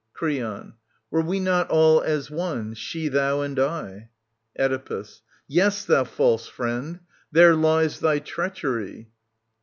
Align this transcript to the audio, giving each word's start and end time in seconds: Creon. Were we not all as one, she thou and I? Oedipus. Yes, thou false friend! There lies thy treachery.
Creon. 0.15 0.73
Were 1.11 1.21
we 1.21 1.39
not 1.39 1.69
all 1.69 2.01
as 2.01 2.31
one, 2.31 2.73
she 2.73 3.07
thou 3.07 3.41
and 3.41 3.59
I? 3.59 4.09
Oedipus. 4.57 5.21
Yes, 5.47 5.85
thou 5.85 6.05
false 6.05 6.47
friend! 6.47 7.01
There 7.31 7.53
lies 7.55 7.99
thy 7.99 8.17
treachery. 8.17 9.11